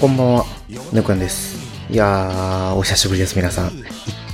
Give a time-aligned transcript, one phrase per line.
[0.00, 0.44] こんばんは、
[0.92, 1.58] 猫やんです。
[1.90, 3.70] いやー、お久しぶりです、皆さん。
[3.70, 3.82] 1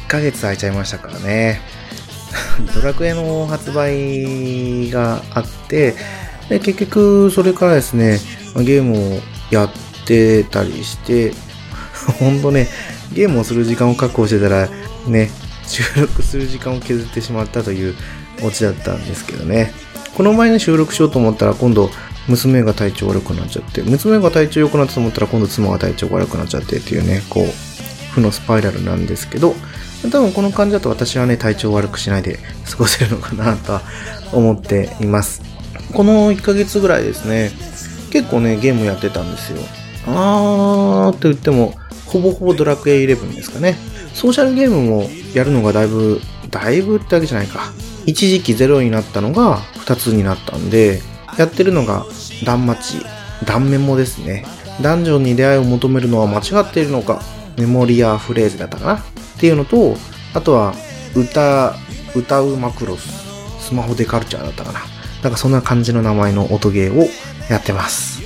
[0.08, 1.58] ヶ月空いちゃいましたからね。
[2.74, 5.94] ドラクエの発売があって、
[6.50, 8.20] で結局、それからですね、
[8.56, 9.70] ゲームをやっ
[10.04, 11.32] てたりして、
[12.20, 12.68] ほんとね、
[13.14, 14.68] ゲームをする時間を確保してたら、
[15.06, 15.30] ね、
[15.66, 17.94] 収録する時間を削ってしまったという
[18.42, 19.72] オチだったんですけどね。
[20.14, 21.90] この前に収録しようと思ったら、今度、
[22.28, 29.54] 娘が体調悪くなっちゃって、娘が体調良くなったと思ったら、今度妻が体調悪くなっちゃってっていうね、こう、負のスパイラルなんですけど、
[30.10, 32.38] 多分この感じだと私はね、体調悪くしないで
[32.70, 33.82] 過ごせるのかなとは
[34.32, 35.42] 思っています。
[35.92, 37.52] この1ヶ月ぐらいですね、
[38.10, 39.58] 結構ね、ゲームやってたんですよ。
[40.06, 41.74] あーって言っても、
[42.06, 43.76] ほぼほぼドラクエイ11ですかね。
[44.14, 47.72] ソーシャルゲームもやるのがだいぶ、だいぶってわけじゃないか。
[48.06, 51.02] 一時期ゼロになったのが2つになったんで、
[51.38, 52.04] やってるのが
[52.44, 53.00] 断末、
[53.46, 54.44] 断メモですね。
[54.82, 57.22] ダンジョンに出会いを求めるのは間違っているのか、
[57.56, 58.94] メモリアフレーズだったかな？
[58.96, 59.00] っ
[59.38, 59.96] ていうのと、
[60.34, 60.74] あとは、
[61.14, 61.74] 歌、
[62.14, 63.08] 歌うマクロス、
[63.60, 64.80] スマホデカルチャーだったかな？
[65.22, 67.08] なんかそんな感じの名前の音ゲーを
[67.48, 68.22] やってます。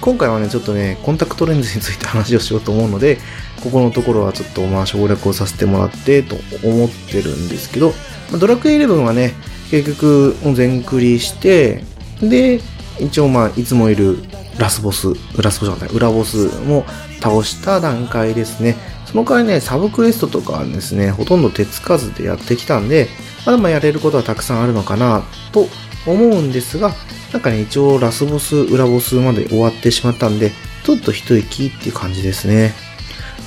[0.00, 3.18] 今回はね、ちょっとね、コンタクトレンズについて話をしようと思うので、
[3.62, 7.92] ここのところはちょっとまあ省略をさせてもらってと思ってるんですけど、
[8.38, 9.32] ドラクエ11はね、
[9.70, 11.84] 結局全クリして、
[12.22, 12.60] で、
[13.00, 14.18] 一応まあいつもいる
[14.58, 15.08] ラスボス、
[15.40, 16.84] ラスボスじゃない、裏ボスも
[17.20, 18.76] 倒した段階ですね。
[19.06, 23.08] その代わりね、サブクエストとかはですね、ほとんど手つかずでやってきたんで、
[23.44, 25.68] まだまあやれることはたくさんあるのかなと
[26.06, 26.94] 思うんですが、
[27.32, 30.52] なんかね、一応ラスボス、裏ボスまで終わってしまったんで、
[30.84, 32.74] ちょっと一息っていう感じですね。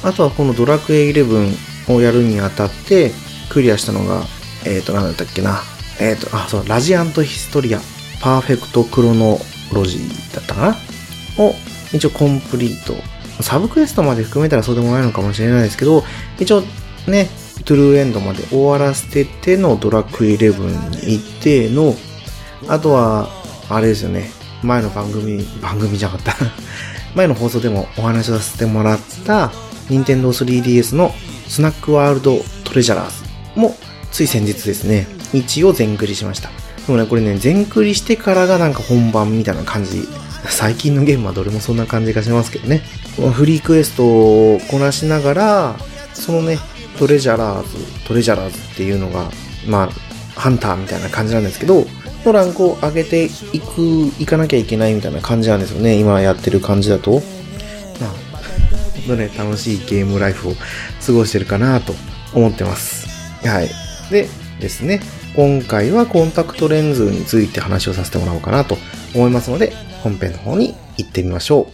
[0.03, 3.11] あとはこのドラクエ11をやるにあたって、
[3.49, 4.23] クリアしたのが、
[4.65, 5.61] えっ、ー、と、なんだったっけな。
[5.99, 7.81] えっ、ー、と、あ、そう、ラジアントヒストリア、
[8.25, 9.37] パーフェクトクロノ
[9.71, 10.75] ロジーだったかな？
[11.45, 11.53] を、
[11.93, 12.95] 一応コンプリート。
[13.43, 16.03] サブクエストまで含めたらそうでもないのかもしれないですけど、
[16.39, 16.61] 一応
[17.05, 17.29] ね、
[17.65, 21.93] トゥルーエンドまで終わらせててのドラクエ11に行っての、
[22.67, 23.29] あとは、
[23.69, 24.31] あれですよね。
[24.63, 26.35] 前の番組、番組じゃなかった。
[27.13, 29.51] 前の放送でもお話しさせてもらった、
[29.87, 31.13] 任天堂 3DS の
[31.47, 33.77] スナックワールドトレジャラーズも、
[34.11, 36.64] つい先日ですね、一応全クリしました。
[36.87, 40.07] でもね、これね、全クリしてからがなんか本番みたいな感じ。
[40.47, 42.81] 最近のゲームはどれもそんな感じがしますけどね。
[43.33, 45.75] フリークエストをこなしながら、
[46.13, 46.59] そのね、
[46.99, 49.31] トレジャラーズ、トレジャラーズっていうのが、
[49.67, 51.85] まあ、ハンターみたいな感じなんですけど、
[52.25, 53.29] のランクを上げてい
[53.59, 55.95] く、いかなきゃいけないみたいな感じなんですよね。
[55.99, 57.21] 今やってる感じだと。
[58.01, 58.09] まあ、
[58.93, 60.53] ほんとね、楽しいゲームライフを
[61.05, 61.93] 過ごしてるかなと
[62.33, 63.07] 思ってます。
[63.47, 63.69] はい。
[64.09, 64.27] で
[64.59, 65.01] ですね、
[65.35, 68.77] 今回はコンタクトレンズについて話をさせてもらおうかなと
[69.13, 71.65] 思いますので、本編の方に行ってみましょう。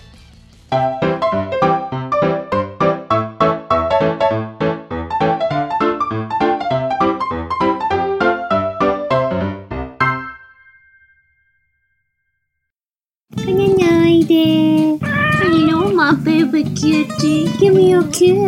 [16.76, 17.48] Cutie.
[17.60, 18.42] Give me kiss.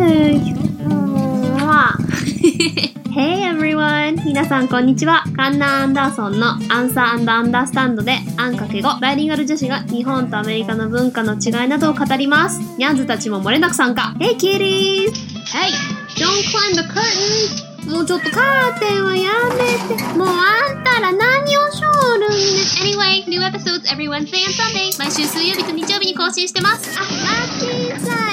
[3.84, 4.24] Everyone!
[4.24, 5.24] 皆さんこんにちは。
[5.36, 12.60] カンナ・アンダーソンのアンサー・アンダー・スタンドで、アンかけ語、バイリンガル女子が日本とアメリカの文化の違いなどを語ります。
[12.78, 14.14] ニャンズたちも漏れなく参加。
[14.18, 15.12] Hey kitties!
[15.52, 15.70] Hey!
[16.16, 17.90] Don't climb the curtain!
[17.90, 20.02] もうちょっとカーテンはやめて。
[20.16, 22.36] もうあんたら何をしょるんね。
[22.82, 24.96] Anyway, new episodes every Wednesday and Sunday.
[24.98, 26.98] 毎週水曜日と日曜日に更新してます。
[26.98, 28.23] あ、マッチンサイ。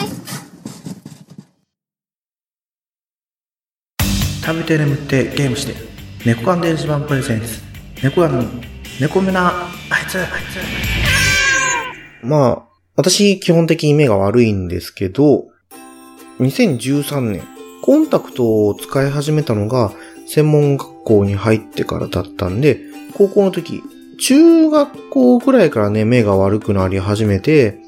[4.42, 5.76] 食べて眠ってゲームして
[6.26, 7.62] 猫缶電子版プレゼンツ
[8.04, 8.44] 猫缶の
[9.00, 10.28] 猫目なあいつあい
[12.22, 12.26] つ。
[12.26, 12.64] まあ
[12.96, 15.46] 私基本的に目が悪いんですけど
[16.40, 17.44] 2013年
[17.84, 19.92] コンタクトを使い始めたのが
[20.28, 22.80] 専門学校に入ってからだったんで
[23.14, 23.84] 高校の時
[24.20, 27.80] 中学校くらいからね目が悪くなり始めて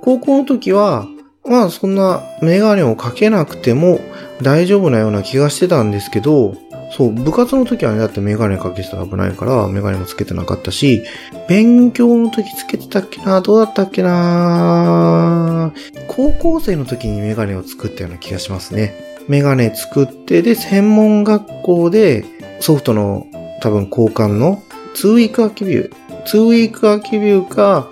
[0.00, 1.06] 高校の時は
[1.44, 4.00] まあそんなメガネをかけなくても
[4.40, 6.54] 大丈夫なような気がしてたんですけど、
[6.96, 11.02] そう、部活の時はね、だってメガネかけてたら危ないから、メガネもつけてなかったし、
[11.48, 15.72] 勉強の時つけてたっけなどうだったっけな
[16.08, 18.94] 高校生の時にメガネを作ったような気がしますね。
[19.26, 22.24] メガネ作って、で、専門学校で
[22.60, 23.26] ソフトの
[23.62, 24.62] 多分交換の
[24.96, 25.92] 2ウィークアキビュー、
[26.24, 27.90] 2ウィークアキビューか、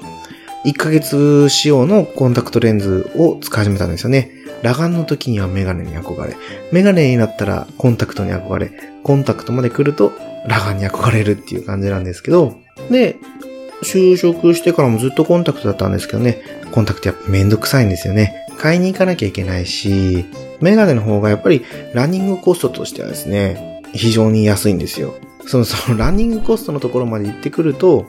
[0.65, 4.31] 1ヶ月仕様のコンタクトレンズを使い始めたんですよね。
[4.63, 6.37] 裸眼の時にはメガネに憧れ、
[6.71, 8.71] メガネになったらコンタクトに憧れ、
[9.03, 10.13] コンタクトまで来ると
[10.43, 12.57] 裸眼に憧れるっていう感じなんですけど、
[12.91, 13.17] で、
[13.83, 16.43] 就職してからもずっとコンタクトだったんですけどね、
[16.73, 18.47] コンタクトやっぱめんどくさいんですよね。
[18.59, 20.27] 買いに行かなきゃいけないし、
[20.61, 21.65] メガネの方がやっぱり
[21.95, 25.15] ランニングコストとしてはですね、非常に安いんですよ。
[25.47, 28.07] その、そのランニングコストのところまで行ってくると、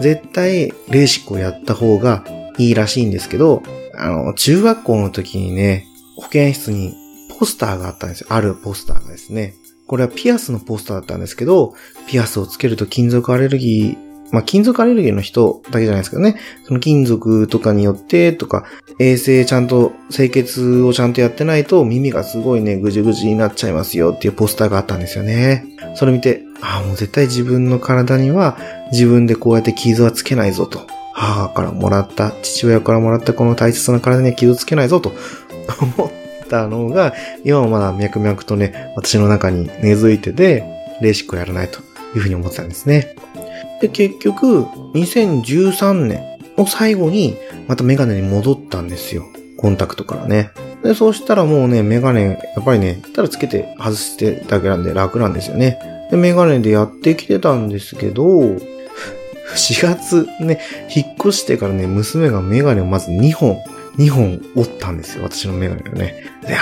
[0.00, 2.24] 絶対レーシックをやった方が
[2.58, 3.62] いいらしいんですけど、
[3.94, 5.86] あの、中学校の時にね、
[6.16, 6.94] 保健室に
[7.38, 8.28] ポスターがあったんですよ。
[8.30, 9.54] あるポスターがですね。
[9.86, 11.74] これはピアスのポスターだったんですけど、
[12.06, 18.64] ピアスをつけると金属アレルギー、まあ、金属アレルギーの人だけじゃないですけどね、その金属とかによってとか、
[18.98, 25.66] 衛生ちゃんと、清潔をちゃんとやってないと耳がすごいね、ぐじぐじになっちゃいますよっていうポスターがあったんですよね。
[25.94, 28.56] それ見て、ああ、もう絶対自分の体には
[28.92, 30.86] 自分でこうやって傷はつけないぞと。
[31.14, 35.12] 母からもらった、父親からもらったこの大切な体には傷つけないぞと
[35.98, 36.10] 思っ
[36.48, 37.12] たのが、
[37.44, 40.64] 今もまだ脈々とね、私の中に根付いてて、
[41.02, 41.80] レーシックをやらないと
[42.14, 43.14] いうふうに思ってたんですね。
[43.80, 44.62] で、結局、
[44.94, 46.22] 2013年
[46.56, 47.36] を最後に、
[47.68, 49.24] またメガネに戻ったんですよ。
[49.58, 50.50] コンタクトからね。
[50.82, 55.78] で、そうしたらもうね、メガネ、やっぱりね、ただつけて外してだけなんで楽なんですよね。
[56.12, 58.58] で、メガネでやってきてたんですけど、4
[59.82, 60.60] 月ね、
[60.94, 63.58] 引っ越してからね、娘がメガネをまず2本、
[63.96, 65.24] 2本折ったんですよ。
[65.24, 66.22] 私のメガネをね。
[66.46, 66.58] いや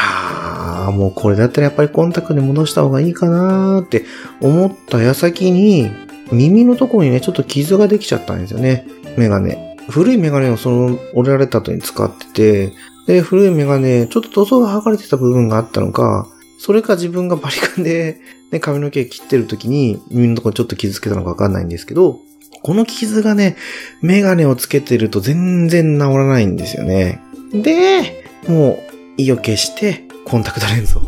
[0.88, 4.04] ー、もうこれだったらやっぱりコンタクトに戻した方がいいかなーって
[4.40, 5.90] 思った矢先に、
[6.30, 8.86] 耳のところにね、ちょっと傷ができちゃったんですよね。
[9.16, 9.76] メガネ。
[9.88, 12.72] 古いメガネをその折られた後に使ってて、
[13.08, 18.20] で、古いメガネ、ちょっと塗装が剥がれてた部分があったのか、それか自分がバリカンで、
[18.50, 22.20] ね、髪の毛切ってる時に耳のところちょっと傷つけたのかわかんないんですけど、
[22.62, 23.56] この傷がね、
[24.02, 27.20] メガネをつけてると全然治らないんですよね。
[27.52, 28.78] で、もう
[29.16, 31.02] 意を決してコンタクトレンズを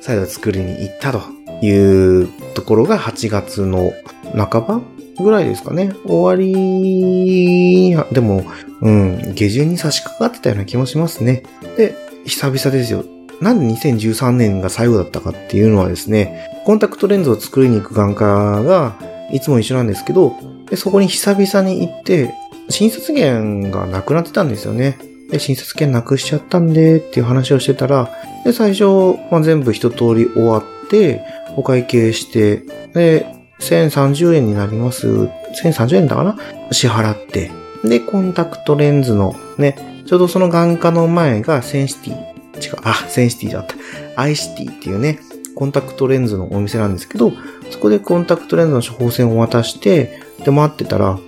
[0.00, 1.22] 再度作りに行ったと
[1.64, 3.92] いうところが8月の
[4.34, 4.80] 半ば
[5.18, 5.92] ぐらいですかね。
[6.04, 8.44] 終わり、でも、
[8.80, 11.42] うん、下旬に差し掛かってたような気もしますね。
[11.76, 13.04] で、久々ですよ。
[13.42, 18.94] なんで2013年が最後だったかっていうのはですね、コンタクトレンズを作りに行く眼科が
[19.32, 20.36] いつも一緒なんですけど、
[20.70, 22.32] でそこに久々に行って、
[22.68, 24.96] 診察券がなくなってたんですよね。
[25.28, 28.08] で、診察券なくしちゃったんでっていう話をしてたら、
[28.44, 31.22] で、最初、まあ、全部一通り終わって、
[31.56, 32.62] お会計して、
[32.94, 33.26] で、
[33.58, 35.08] 1030円になります。
[35.08, 36.36] 1030円だかな？
[36.70, 37.50] 支払って。
[37.84, 42.31] で、コンタクトレンズのね、ちょうどその眼科の前がセンシティ。
[42.64, 43.76] 違う、あ、センシティだった。
[44.20, 45.18] アイシティっていうね、
[45.54, 47.32] コンタクトレンズのお店なんですけど、
[47.70, 51.18] そこでコンタクトレンズの処方箋を渡して、で、待ってたら、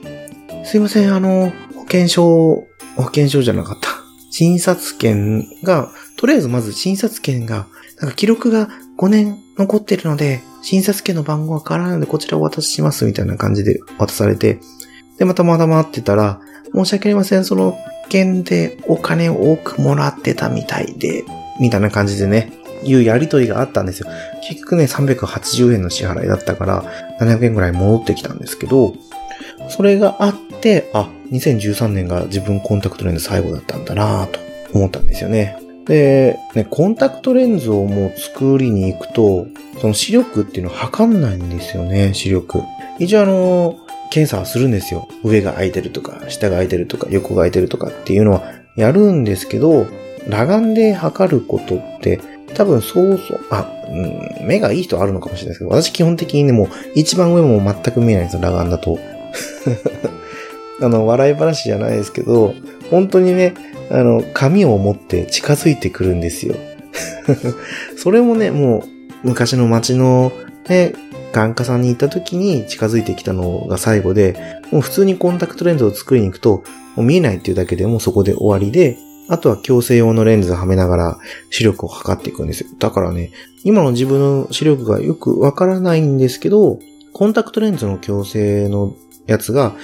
[0.64, 2.66] すいません、あの、保険証、
[2.96, 3.88] 保険証じゃなかった。
[4.31, 7.66] 診察券が、とりあえずまず診察券が、
[8.00, 14.58] なんか記録が5年残ってるので、診察券の番号が変わらないのでこちらをお渡ししますみたいな感じで渡されて、
[15.19, 16.41] で、またまだ待ってたら、
[16.74, 21.25] 申し訳ありません、その件でお金を多くもらってたみたいで、
[21.61, 22.53] みたいな感じでね、
[22.84, 24.08] いうやりとりがあったんですよ。
[24.46, 26.84] 結局ね、380円の支払いだったから、
[27.20, 28.94] 700円ぐらい戻ってきたんですけど、
[29.69, 34.39] それがあって、あ、2013年が自分コンタクトレンズ最後だったんだなぁと
[34.75, 35.56] 思ったんですよね。
[35.87, 39.46] で、ね、コンタクトレンズをもう作りに行くと、
[39.81, 42.63] その視力っていうのを測んないんですよね、視力。
[42.99, 43.77] 一応あの、
[44.14, 45.08] 検査はするんですよ。
[45.24, 48.44] 上が空いてるとか、下が空いてるとか、横が空いてるとかっていうのは
[48.76, 49.88] やるんですけど、
[50.30, 52.20] 裸眼で測ることって、
[52.54, 59.00] 多分そうそう、あ、うん、目がいい人あるのかもしれないですけど、私基本的にね、もう一番上も全く見えないんですよ、裸眼だと。
[60.80, 62.54] あの、笑い話じゃないですけど、
[62.92, 63.54] 本当にね、
[63.90, 66.54] あの、紙を持って近づいてくるんですよ。
[67.98, 68.84] それもね、も
[69.24, 70.30] う、昔の街の、
[70.68, 70.92] ね、
[71.34, 76.62] 眼科さんに行った時に近づいてきたのが最後で、もう普通にコンタクトレンズを作りに行くと、
[76.94, 78.96] もう見えないっていうだけでもそこで終わりで、
[79.29, 81.19] あとは矯正用のレンズをはめながら
[81.50, 82.69] 視力を測っていくんですよ。
[82.79, 83.32] だからね、
[83.64, 86.79] 今の自分の視力がよくわからないんですけど、
[87.12, 88.94] コンタクトレンズの矯正の
[89.26, 89.74] やつが、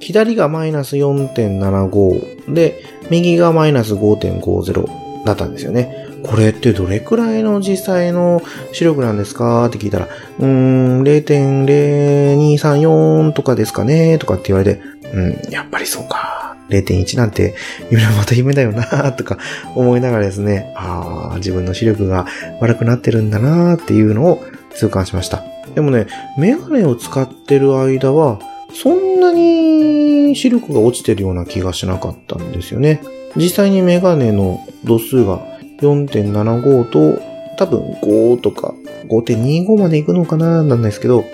[0.00, 6.07] 左がマイナス4.75で、右がマイナス5.50だったんですよね。
[6.22, 8.40] これってどれくらいの実際の
[8.72, 9.66] 視力なんですか？
[9.66, 14.18] って聞いたら、うーん、0.0234とかですかね？
[14.18, 14.82] とかって言われて、
[15.12, 16.34] うん、やっぱりそうか。
[16.68, 17.54] 0.1なんて、
[17.90, 19.38] 夢はまた夢だよなとか
[19.74, 22.26] 思いながらですね、ああ、自分の視力が
[22.60, 24.44] 悪くなってるんだなっていうのを
[24.74, 25.42] 痛感しました。
[25.74, 28.38] でもね、メガネを使ってる間は、
[28.74, 33.00] そんなに視力が落ちてるような気がしなかったんですよね。
[33.34, 35.40] 実際にメガネの度数が
[35.80, 37.20] 4.75と
[37.56, 38.74] 多分5とか
[39.08, 41.24] 5.25まで行くのかななんですけど、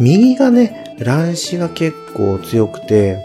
[0.00, 3.18] 右がね、乱視が結構強くて、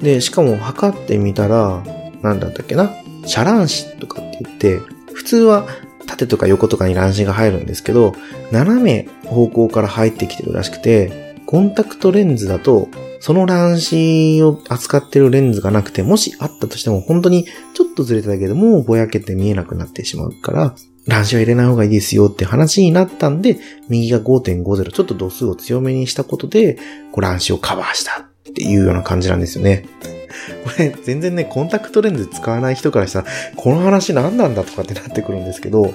[0.00, 1.82] で、しかも測ってみたら、
[2.22, 2.90] なんだったっけな
[3.26, 4.80] 遮乱視とかって言って、
[5.12, 5.66] 普通は
[6.06, 8.14] 縦とか横とかに乱視が入るんですけど、
[8.52, 12.88] 斜め方向から入ってきてるらしくて、コンタクトレンズだと、
[13.20, 20.74] その乱視を扱ってるレンズがなくて、もしあったとしても本当にちょっとずれただけでもぼやけて見えなくなってしまうから、
[21.06, 23.58] 乱視は入れない方がいいですよって話になったんで、
[23.88, 26.74] 右が5.50、ちょっと度数を強めにしたことで、
[27.12, 29.86] こう乱視をカバーしたっていうような感じなんですよね。
[30.64, 35.94] これ、全然ね、コンタクトレンズ使わない人からしたら、この話何なんだとかってなってくるんですけど、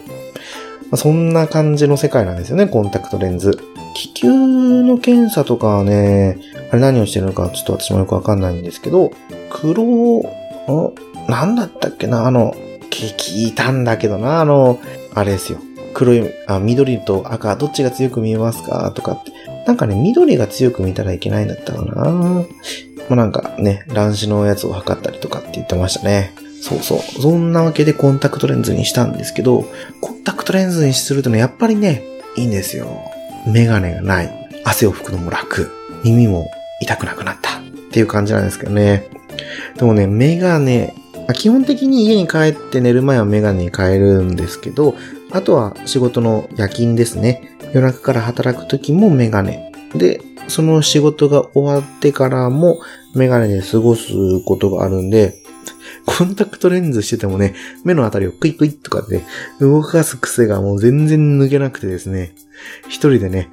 [0.93, 3.59] まあそんな感じの世界なんですよね、コンタクトレンズ。
[3.95, 6.37] 気球の検査とかはね、
[6.69, 9.11] あれ何をしてるのかちょっと私もよくわかんないんですけど、
[9.49, 10.21] 黒、
[10.67, 12.53] あなんだったっけなあの、
[12.91, 14.79] 聞いたんだけどな、あの、
[15.15, 15.57] あれですよ。
[15.95, 19.31] 黒い、あ、緑と赤、どっちが強く見えますかとかって。
[19.65, 22.45] なんかね、緑が強く見たらいけないんだったかなま
[23.09, 26.35] あ、なんかね、乱視のやつを測ったりとかって言ってましたね。
[26.63, 27.21] そうそう。
[27.21, 29.65] そんなわけでコンタクトレンズにしたんですけど、
[29.99, 32.03] コンタクトレンズにするとね、やっぱりね、
[32.37, 32.87] いいんですよ。
[33.45, 34.49] メガネがない。
[34.63, 35.69] 汗を拭くのも楽。
[36.05, 37.59] 耳も痛くなくなった。
[37.59, 39.09] っていう感じなんですけどね。
[39.77, 40.93] でもね、メガネ、
[41.33, 44.95] 基本的に家に帰って寝る前はメガネに変えるんですけど、
[45.31, 47.57] あとは仕事の夜勤ですね。
[47.73, 49.69] 夜中から働く時もメガネ。
[49.95, 52.79] で、その仕事が終わってからも
[53.15, 54.13] メガネで過ごす
[54.45, 55.42] ことがあるんで、
[56.05, 59.23] コンタクトレンズしててもね、目のあたりをクイクイとかで
[59.59, 62.35] 動かす癖がもう全然抜けなくてですね、
[62.87, 63.49] 一人でね、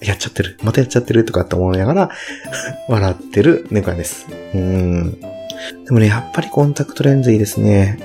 [0.00, 2.10] やっちゃってる、またやっちゃってるとかって思いながら
[2.88, 4.26] 笑ってる猫やんです。
[4.54, 5.20] うん。
[5.84, 7.98] でもね、やっぱりコンタクトレンズいいですね。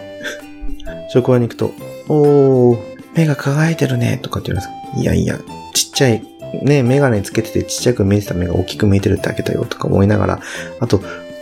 [1.10, 1.74] 職場に行くと、
[2.08, 2.80] おー、
[3.16, 5.02] 目が輝いてるね、とかって言うんです。
[5.02, 5.40] いやいや、
[5.74, 6.24] ちっちゃい、
[6.64, 10.40] ね、メガネつけててちっちゃく見えてた目が大きく見えてるだけだよ、とか思いながら、
[10.80, 11.02] あと、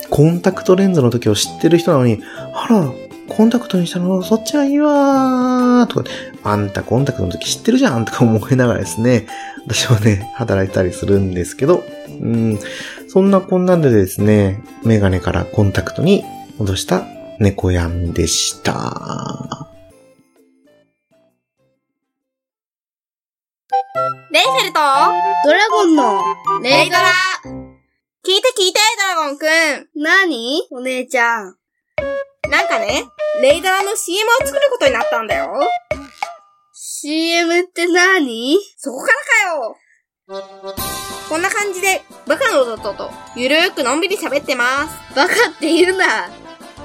[0.09, 2.21] コンタクトレンズの時を知ってる人なのに、
[2.53, 2.91] あら、
[3.29, 6.09] コンタクトにしたの、そっちはいいわー、とか、
[6.43, 9.27] あんたコンタクトの時知ってるじゃん、とか思いながらですね、
[9.65, 11.83] 私はね、働いたりするんですけど、
[12.21, 12.59] うん、
[13.09, 16.23] そんなこんなんでですね、メガネからコンタクトに
[16.57, 17.05] 戻した
[17.39, 19.67] 猫やんでした。
[24.31, 24.79] レイフェルト
[25.45, 26.21] ドラゴンの、
[26.61, 27.26] レイドラ
[28.27, 28.79] 聞いて聞いて、
[29.15, 29.47] ドラゴンくん
[29.95, 30.61] 何？
[30.71, 31.55] お姉ちゃん。
[32.51, 33.05] なんかね、
[33.41, 35.53] レイドラの CM を作ることになったんだよ
[36.73, 38.57] CM って何？
[38.75, 39.13] そこから
[39.49, 39.77] かよ
[41.29, 45.15] こんな感じで、バカの弟と、ゆるーくのんびり喋ってます。
[45.15, 46.27] バカって言うな。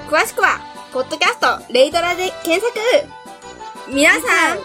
[0.08, 0.60] 詳しくは、
[0.92, 2.72] ポッドキャスト、レイドラで検索
[3.92, 4.58] 皆さん、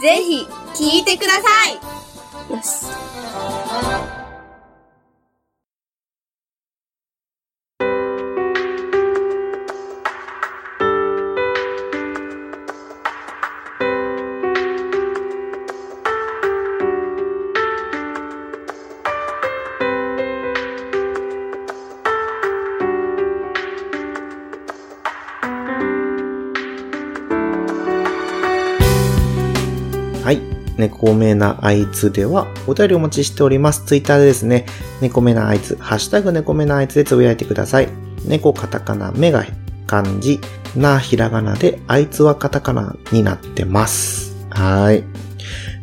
[0.00, 0.46] ぜひ、
[0.82, 1.74] 聞いてください
[2.54, 2.86] よし。
[30.82, 33.84] 猫目なあいつでは、お便りお待ちしております。
[33.84, 34.66] ツイッターでですね、
[35.00, 37.88] 猫目なあいつ、ハッシュタグ猫目なあいつでつぶやいてください。
[38.24, 39.44] 猫カタカナ、目が
[39.86, 40.40] 漢字、
[40.74, 44.34] なひらがなで、あいつはカタカナになってます。
[44.50, 45.04] はい。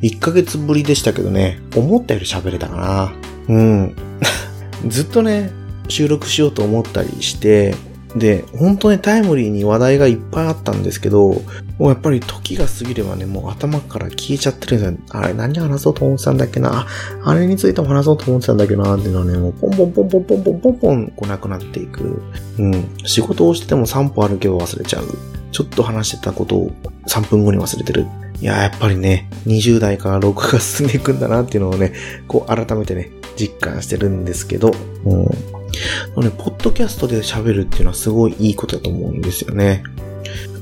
[0.01, 3.13] 1ヶ月ぶりでしたけどね、思ったより喋れたかな。
[3.47, 3.95] うん。
[4.85, 5.51] ずっとね、
[5.87, 7.73] 収録しようと思ったりして、
[8.17, 11.41] で、本当にタイムリーに話題がいっぱいあったんですけど、
[11.79, 15.19] もうやっぱり時が過ぎればね、もう頭から消えちゃってるんですよ。
[15.21, 16.85] あれ何話そうと思ってたんだっけな？
[17.23, 18.95] あれについても話そうと思ってたんだっけな？
[18.97, 22.21] っていうのはね、もうポンポンポンポンポンポンポンポンこうなくなっていく。
[22.57, 22.97] うん。
[23.05, 25.05] 仕事をしてても3歩歩けば忘れちゃう。
[25.51, 26.71] ちょっと話してたことを
[27.07, 28.07] 3分後に忘れてる。
[28.41, 31.93] いや、やっぱりね、20代から6が進んでいくんだなっていうのをね、
[32.27, 34.73] こう改めてね、実感してるんですけど、
[35.05, 35.23] うん。
[35.23, 39.81] ね、ポッドキャストで喋るっていうのはすごいいいことだと思うんですよね。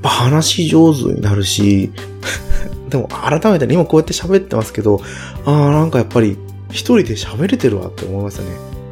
[0.07, 1.91] ぱ話上手になるし、
[2.89, 5.01] でも改めてね、今こうやって喋ってますけど、
[5.45, 6.37] ああ、なんかやっぱり
[6.69, 8.47] 一人で喋れてるわって思いましたね。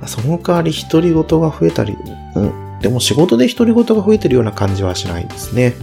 [0.07, 1.95] その代わり独り言が増えたり、
[2.35, 2.51] うん。
[2.81, 5.73] でも仕事で独り言が増えてるような感じはしないですね。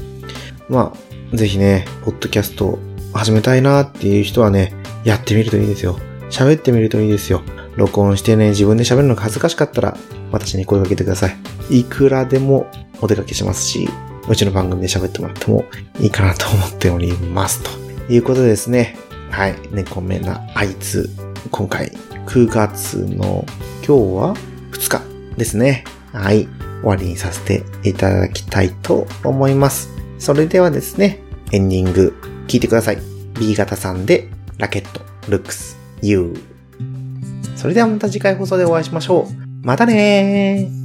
[0.69, 0.93] ま
[1.33, 2.79] あ、ぜひね、ポッドキャスト
[3.15, 5.99] 始めたいなっていう人はね、やってみるといいですよ。
[6.31, 7.43] 喋ってみるといいですよ。
[7.77, 9.97] 録音してね、自分で喋るのが恥ずかしかったら、
[10.31, 11.29] 私に声かけてくださ
[11.71, 11.81] い。
[11.81, 12.71] いくらでも
[13.01, 13.89] お出かけしますし、
[14.29, 15.65] うちの番組で喋ってもらっても
[16.01, 17.63] いいかなと思っております。
[17.63, 18.97] ということでですね。
[19.31, 19.57] はい。
[19.71, 21.11] 猫目なあいつ。
[21.51, 21.91] 今回、
[22.27, 23.45] 9月の
[23.85, 24.35] 今日は
[24.73, 25.85] 2日ですね。
[26.13, 26.47] はい。
[26.83, 29.91] 終わりにさせていただきたいと思います。
[30.19, 32.15] それではですね、エンディング
[32.47, 32.99] 聞いてください。
[33.39, 36.35] B 型さんでラケット、ルックス、U。
[37.57, 39.67] それではまた次回放送でお会いしましょう。
[39.67, 40.82] またねー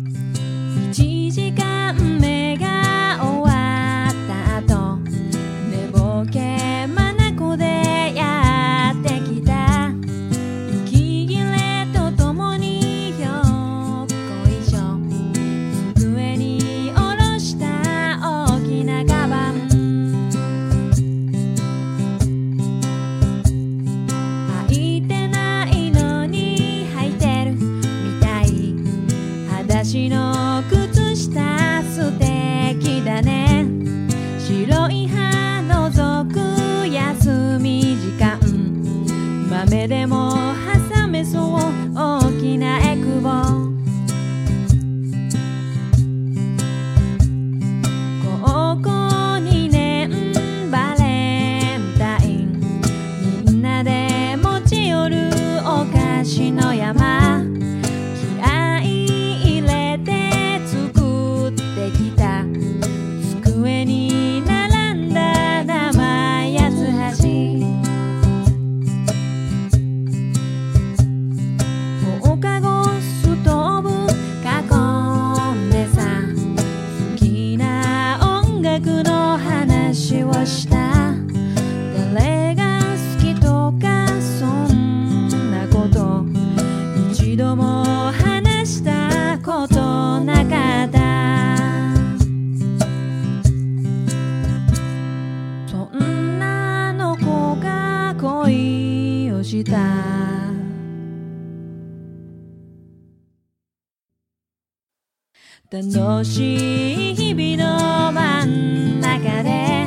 [105.78, 109.86] 楽しい日々の真ん中で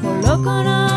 [0.00, 0.89] コロコロ